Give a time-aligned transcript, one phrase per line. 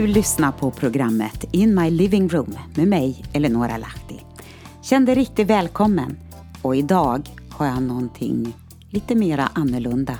[0.00, 4.20] Du lyssnar på programmet In My Living Room med mig, Eleonora Lahti.
[4.82, 6.18] Känn dig riktigt välkommen
[6.62, 8.56] och idag har jag någonting
[8.90, 10.18] lite mera annorlunda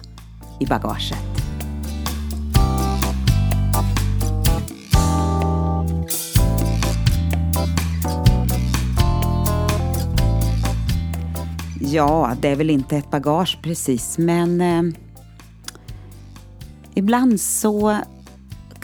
[0.59, 1.19] i bagaget.
[11.81, 14.83] Ja, det är väl inte ett bagage precis, men eh,
[16.95, 18.01] ibland så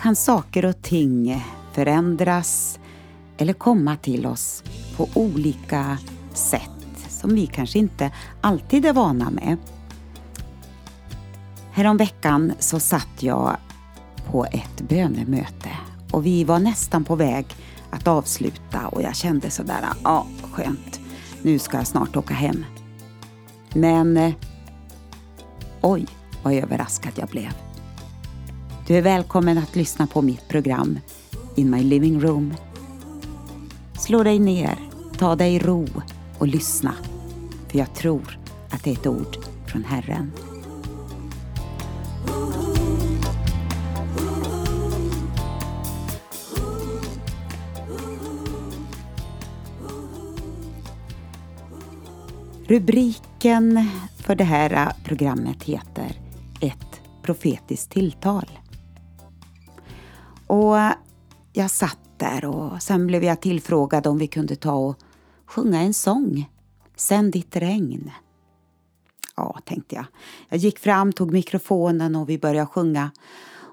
[0.06, 2.78] kan saker och ting förändras
[3.38, 4.62] eller komma till oss
[4.96, 5.98] på olika
[6.32, 9.56] sätt som vi kanske inte alltid är vana med.
[11.72, 13.56] Häromveckan så satt jag
[14.30, 15.70] på ett bönemöte
[16.12, 17.46] och vi var nästan på väg
[17.90, 21.00] att avsluta och jag kände sådär, ja skönt,
[21.42, 22.64] nu ska jag snart åka hem.
[23.74, 24.34] Men eh,
[25.80, 26.06] oj
[26.42, 27.65] vad överraskad jag blev.
[28.86, 30.98] Du är välkommen att lyssna på mitt program
[31.54, 32.54] In My Living Room.
[33.98, 34.78] Slå dig ner,
[35.18, 35.86] ta dig ro
[36.38, 36.94] och lyssna.
[37.68, 38.38] För jag tror
[38.70, 40.32] att det är ett ord från Herren.
[52.66, 56.12] Rubriken för det här programmet heter
[56.60, 58.46] Ett profetiskt tilltal.
[60.46, 60.76] Och
[61.52, 64.98] jag satt där och sen blev jag tillfrågad om vi kunde ta och
[65.46, 66.50] sjunga en sång.
[66.96, 68.10] Sänd ditt regn.
[69.36, 70.04] Ja, tänkte jag.
[70.48, 73.10] Jag gick fram, tog mikrofonen och vi började sjunga.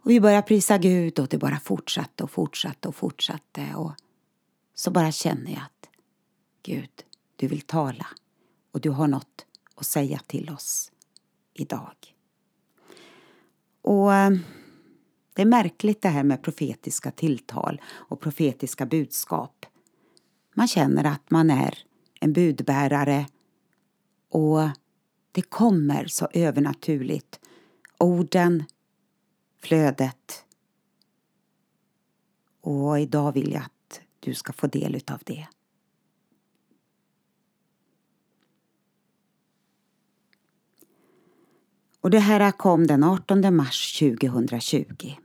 [0.04, 3.76] Och vi började prisa Gud och det bara fortsatte och fortsatte och fortsatte.
[3.76, 3.92] Och
[4.76, 5.90] så bara känner jag att
[6.64, 6.90] Gud,
[7.36, 8.08] du vill tala
[8.72, 9.46] och du har något
[9.76, 10.92] att säga till oss
[11.54, 11.96] idag.
[13.82, 14.12] Och
[15.34, 19.66] det är märkligt det här med profetiska tilltal och profetiska budskap.
[20.56, 21.78] Man känner att man är
[22.20, 23.28] en budbärare
[24.30, 24.70] och
[25.32, 27.40] det kommer så övernaturligt.
[27.98, 28.64] Orden,
[29.60, 30.46] flödet.
[32.62, 35.48] Och idag vill jag att du ska få del utav det.
[42.02, 45.16] Och det här kom den 18 mars 2020.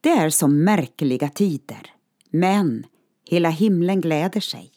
[0.00, 1.94] Det är så märkliga tider,
[2.30, 2.86] men
[3.24, 4.72] hela himlen gläder sig.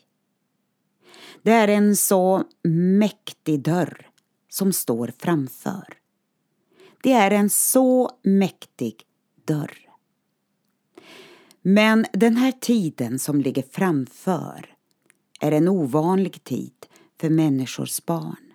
[1.43, 2.43] Det är en så
[2.99, 4.09] mäktig dörr
[4.49, 5.97] som står framför.
[7.03, 9.03] Det är en så mäktig
[9.45, 9.77] dörr.
[11.61, 14.75] Men den här tiden som ligger framför
[15.39, 16.73] är en ovanlig tid
[17.19, 18.53] för människors barn.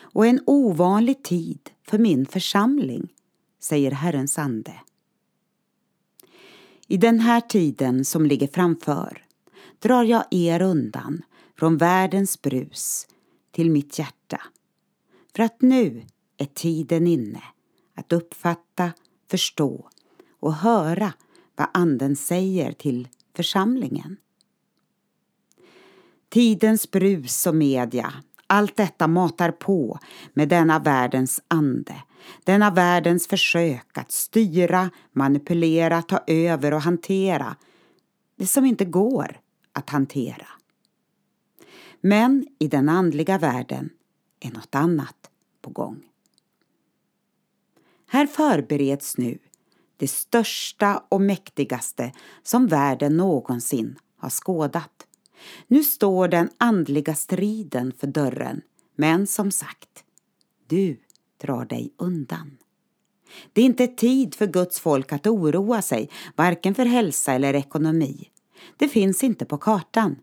[0.00, 3.08] Och en ovanlig tid för min församling,
[3.60, 4.74] säger Herrens ande.
[6.92, 9.24] I den här tiden som ligger framför
[9.78, 11.22] drar jag er undan
[11.58, 13.06] från världens brus
[13.50, 14.40] till mitt hjärta.
[15.36, 17.42] För att nu är tiden inne
[17.94, 18.92] att uppfatta,
[19.30, 19.88] förstå
[20.40, 21.12] och höra
[21.56, 24.16] vad Anden säger till församlingen.
[26.28, 28.12] Tidens brus och media,
[28.52, 29.98] allt detta matar på
[30.34, 32.02] med denna världens ande,
[32.44, 37.56] denna världens försök att styra, manipulera, ta över och hantera
[38.36, 39.40] det som inte går
[39.72, 40.46] att hantera.
[42.00, 43.90] Men i den andliga världen
[44.40, 45.30] är något annat
[45.62, 46.02] på gång.
[48.08, 49.38] Här förbereds nu
[49.96, 52.12] det största och mäktigaste
[52.42, 55.06] som världen någonsin har skådat.
[55.66, 58.62] Nu står den andliga striden för dörren,
[58.96, 60.04] men som sagt,
[60.66, 61.00] du
[61.40, 62.58] drar dig undan.
[63.52, 68.28] Det är inte tid för Guds folk att oroa sig, varken för hälsa eller ekonomi.
[68.76, 70.16] Det finns inte på kartan.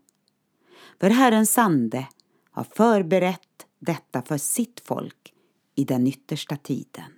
[1.00, 2.08] För Herren sande
[2.50, 5.34] har förberett detta för sitt folk
[5.74, 7.12] i den yttersta tiden.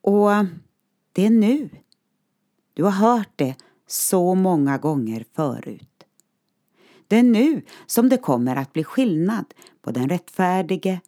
[0.00, 0.30] Och
[1.12, 1.70] det är nu.
[2.74, 3.56] Du har hört det
[3.90, 6.04] så många gånger förut.
[7.08, 11.00] Det är nu som det kommer att bli skillnad på den rättfärdige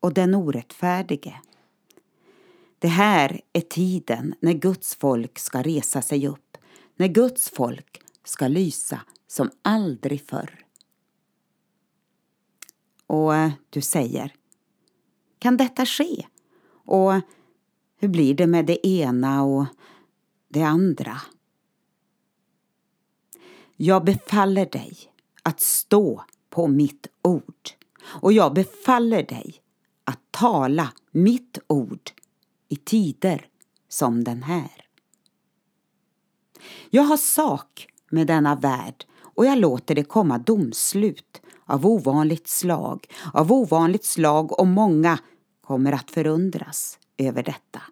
[0.00, 1.40] och den orättfärdige.
[2.78, 6.56] Det här är tiden när Guds folk ska resa sig upp,
[6.96, 10.64] när Guds folk ska lysa som aldrig förr.
[13.06, 14.34] Och eh, du säger,
[15.38, 16.26] kan detta ske?
[16.70, 17.12] Och
[17.96, 19.66] hur blir det med det ena och
[20.48, 21.20] det andra?
[23.80, 24.96] Jag befaller dig
[25.42, 27.68] att stå på mitt ord
[28.02, 29.62] och jag befaller dig
[30.04, 32.10] att tala mitt ord
[32.68, 33.46] i tider
[33.88, 34.84] som den här.
[36.90, 43.06] Jag har sak med denna värld och jag låter det komma domslut av ovanligt slag,
[43.32, 45.18] av ovanligt slag och många
[45.60, 47.82] kommer att förundras över detta.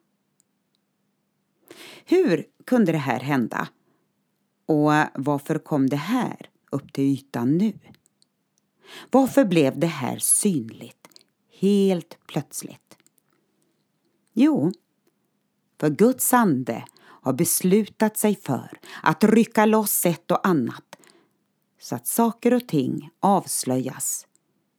[2.05, 3.69] Hur kunde det här hända?
[4.67, 7.79] Och varför kom det här upp till ytan nu?
[9.11, 11.09] Varför blev det här synligt
[11.61, 12.97] helt plötsligt?
[14.33, 14.73] Jo,
[15.81, 20.97] för Guds ande har beslutat sig för att rycka loss ett och annat
[21.81, 24.27] så att saker och ting avslöjas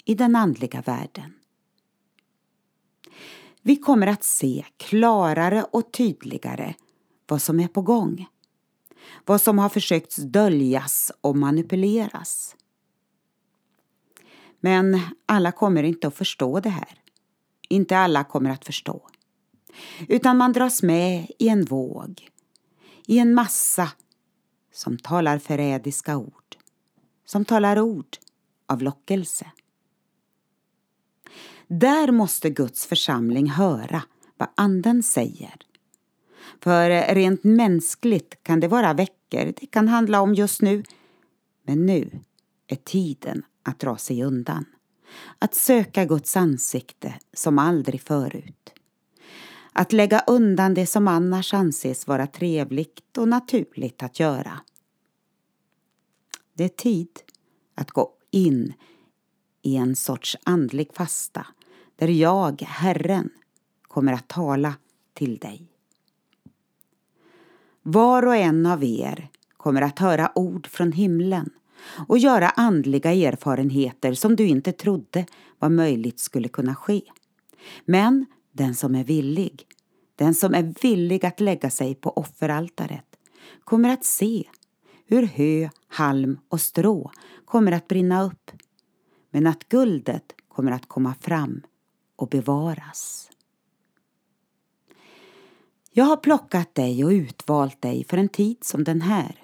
[0.05, 1.33] i den andliga världen.
[3.61, 6.75] Vi kommer att se klarare och tydligare
[7.27, 8.27] vad som är på gång.
[9.25, 12.55] Vad som har försökt döljas och manipuleras.
[14.59, 16.99] Men alla kommer inte att förstå det här.
[17.69, 19.09] Inte alla kommer att förstå.
[20.07, 22.29] Utan man dras med i en våg,
[23.07, 23.91] i en massa
[24.73, 26.57] som talar förrädiska ord,
[27.25, 28.17] som talar ord
[28.65, 29.51] av lockelse.
[31.67, 34.03] Där måste Guds församling höra
[34.37, 35.55] vad Anden säger.
[36.61, 40.83] För eh, rent mänskligt kan det vara veckor det kan handla om just nu.
[41.63, 42.19] Men nu
[42.67, 44.65] är tiden att dra sig undan.
[45.39, 48.73] Att söka Guds ansikte som aldrig förut.
[49.73, 54.59] Att lägga undan det som annars anses vara trevligt och naturligt att göra.
[56.53, 57.09] Det är tid
[57.75, 58.73] att gå in
[59.61, 61.47] i en sorts andlig fasta
[61.95, 63.29] där jag, Herren,
[63.81, 64.73] kommer att tala
[65.13, 65.76] till dig.
[67.89, 71.49] Var och en av er kommer att höra ord från himlen
[72.07, 75.25] och göra andliga erfarenheter som du inte trodde
[75.59, 77.01] var möjligt skulle kunna ske.
[77.85, 79.65] Men den som är villig,
[80.15, 83.05] den som är villig att lägga sig på offeraltaret,
[83.63, 84.43] kommer att se
[85.05, 87.11] hur hö, halm och strå
[87.45, 88.51] kommer att brinna upp,
[89.31, 91.61] men att guldet kommer att komma fram
[92.15, 93.29] och bevaras.
[95.97, 99.43] Jag har plockat dig och utvalt dig för en tid som den här.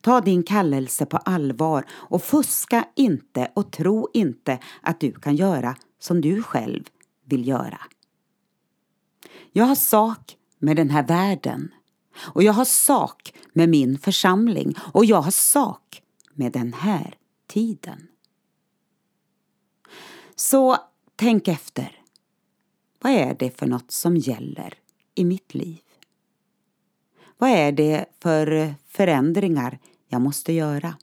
[0.00, 5.76] Ta din kallelse på allvar och fuska inte och tro inte att du kan göra
[5.98, 6.84] som du själv
[7.24, 7.80] vill göra.
[9.52, 11.74] Jag har sak med den här världen
[12.16, 16.02] och jag har sak med min församling och jag har sak
[16.32, 17.14] med den här
[17.46, 18.08] tiden.
[20.34, 20.76] Så
[21.16, 22.00] tänk efter.
[23.00, 24.78] Vad är det för något som gäller
[25.14, 25.80] i mitt liv?
[27.38, 29.78] Vad är det för förändringar
[30.08, 30.96] jag måste göra?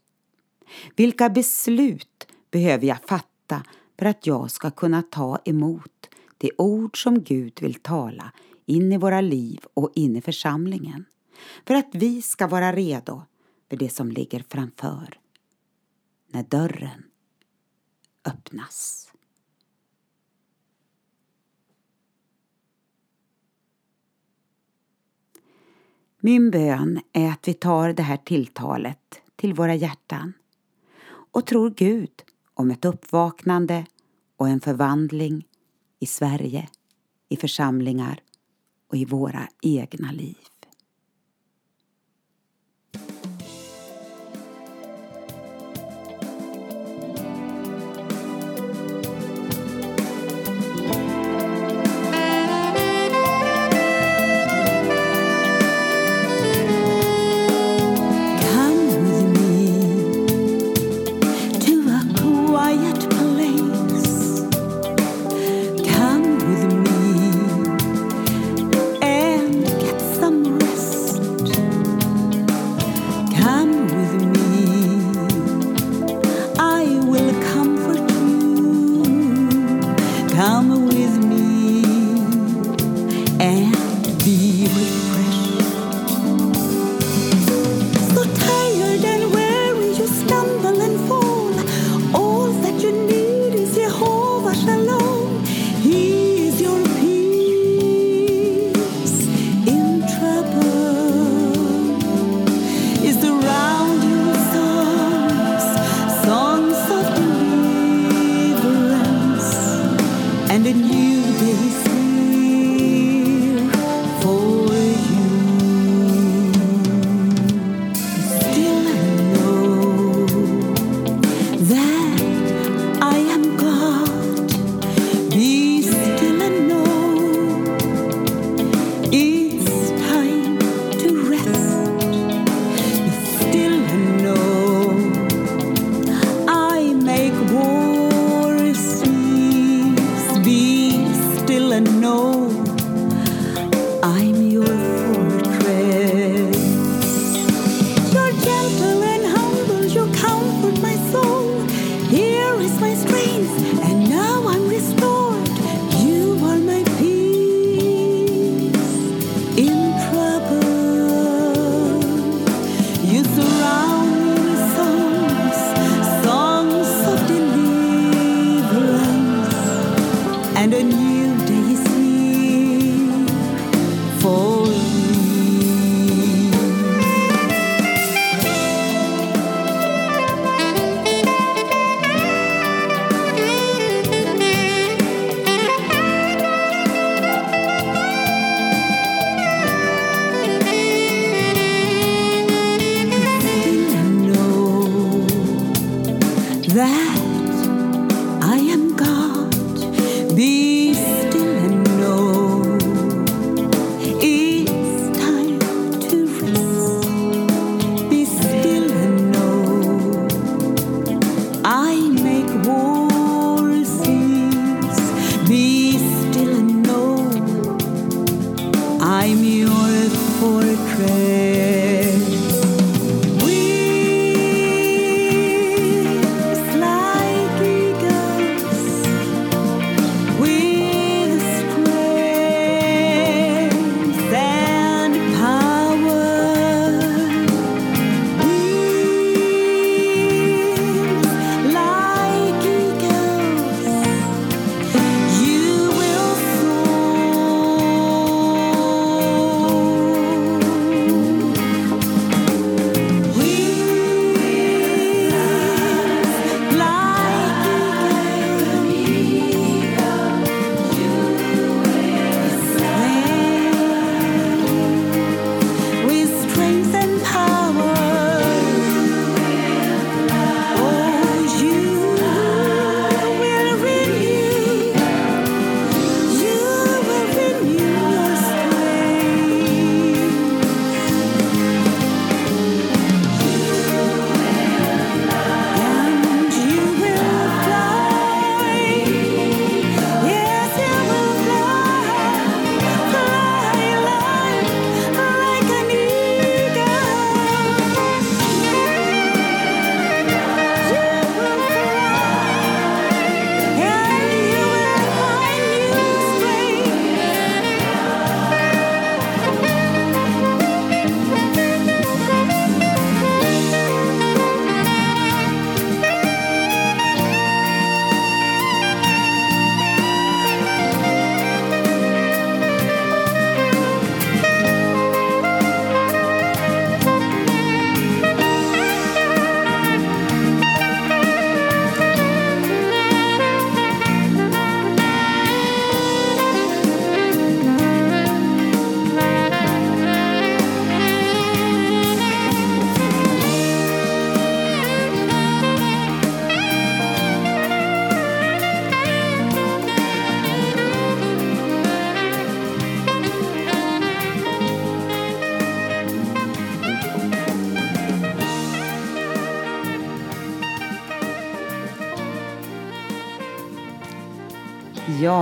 [0.96, 3.64] Vilka beslut behöver jag fatta
[4.00, 8.32] för att jag ska kunna ta emot det ord som Gud vill tala
[8.66, 11.06] in i våra liv och in i församlingen?
[11.66, 13.24] För att vi ska vara redo
[13.70, 15.20] för det som ligger framför.
[16.28, 17.04] När dörren
[18.26, 19.11] öppnas.
[26.24, 30.34] Min bön är att vi tar det här tilltalet till våra hjärtan
[31.32, 32.24] och tror Gud
[32.54, 33.86] om ett uppvaknande
[34.38, 35.48] och en förvandling
[36.00, 36.70] i Sverige,
[37.30, 38.20] i församlingar
[38.88, 40.38] och i våra egna liv.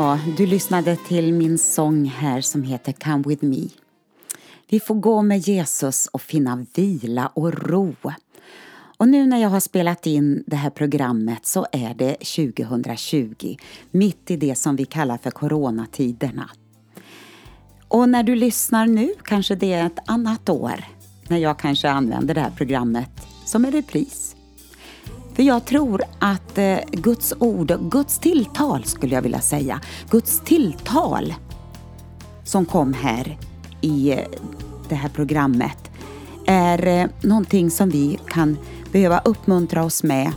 [0.09, 3.67] Ja, du lyssnade till min sång här som heter Come with me.
[4.69, 7.95] Vi får gå med Jesus och finna vila och ro.
[8.97, 13.57] Och nu när jag har spelat in det här programmet så är det 2020,
[13.91, 16.49] mitt i det som vi kallar för coronatiderna.
[17.87, 20.85] Och när du lyssnar nu kanske det är ett annat år
[21.27, 24.28] när jag kanske använder det här programmet som en repris.
[25.39, 31.33] För jag tror att eh, Guds ord, Guds tilltal skulle jag vilja säga, Guds tilltal
[32.43, 33.37] som kom här
[33.81, 34.19] i eh,
[34.89, 35.91] det här programmet
[36.45, 38.57] är eh, någonting som vi kan
[38.91, 40.31] behöva uppmuntra oss med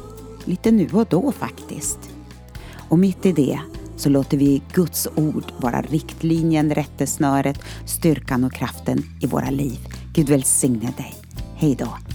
[0.45, 1.99] lite nu och då faktiskt.
[2.89, 3.61] Och mitt i det
[3.97, 9.79] så låter vi Guds ord vara riktlinjen, rättesnöret, styrkan och kraften i våra liv.
[10.15, 11.15] Gud välsigne dig.
[11.57, 12.12] Hej då!